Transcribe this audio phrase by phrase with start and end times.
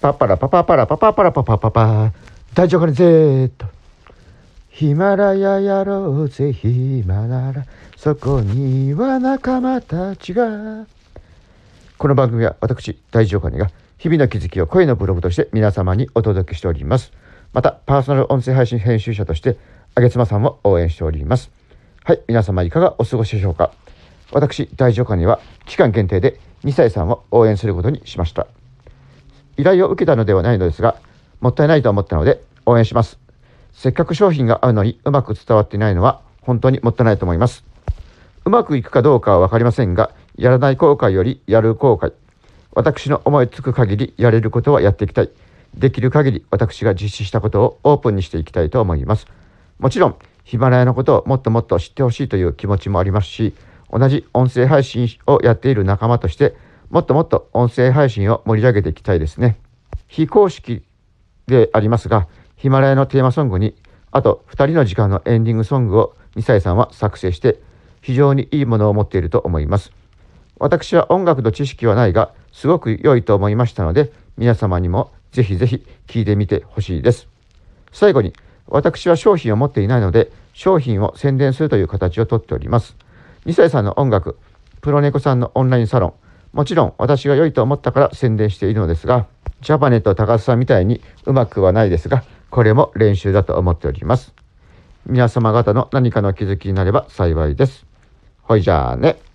[0.00, 2.12] パッパラパパパラパパパラパパパパ。
[2.54, 3.66] 大丈夫かねぜと。
[4.70, 7.52] ヒマラヤやろうぜヒマラ。
[7.52, 7.66] ラ
[7.98, 10.86] そこには仲間たちが。
[11.98, 17.12] この番組は私大丈夫かねが日々の気づきを声のブログとして皆様にお届けしております。
[17.52, 19.58] またパーソナル音声配信編集者として
[19.94, 21.50] あげつまさんを応援しております。
[22.04, 23.70] はい皆様いかがお過ごしでしょうか。
[24.32, 28.46] 私大丈夫かねは期間限定で2歳さんを応援することにしました。
[29.56, 30.96] 依頼を受けたのではないのですが、
[31.40, 33.18] もったいないと思ったので応援します。
[33.72, 37.64] せっかく商品が合うのにうまく伝わっていないのは本当にもったいないと思います。
[38.44, 42.12] うまくいくかどうかは分かりませんが、やらない後悔よりやる後悔。
[42.72, 45.30] 私の思いつく限りやれることはやっていきたい。
[45.74, 49.26] できる限り私が実施したことをオープンにしていきたいと思います。
[49.78, 53.54] もちろん、ヒマラヤのことをもっともっと知ってほしいという気持ちもありますし、
[53.92, 56.54] 同じ音声配信をやっている仲間として、
[56.90, 59.56] もっともっと音声配信を盛り上げていきたいですね。
[60.08, 60.82] 非公式
[61.46, 62.26] でありますが、
[62.56, 63.76] ヒマラヤのテーマソングに、
[64.10, 67.60] あと2人の時間のエンディングソングを2歳さんは作成して、
[68.02, 69.92] 非常にいいものを持っていると思います。
[70.58, 77.28] 私は音楽の知識はないが、すごく良いと思いましたので、皆様にもぜひぜひ聴いてみてほしいです。
[77.92, 78.32] 最後に、
[78.66, 82.96] 私は商品を持っていないので、商品を宣伝するという形をとっております。
[83.46, 84.38] 2歳さんの音楽、
[84.80, 86.14] プロネコさんのオンラインサロン、
[86.52, 89.26] もちろん私が良いと思ったから宣伝しているのですが、
[89.60, 94.34] ジャパネット高須さんみたいにうまくはないですが、これも練習だと思っております。
[95.06, 97.86] 皆様方の何かの気づきになれば幸いです。
[98.42, 99.29] ほいじゃあね。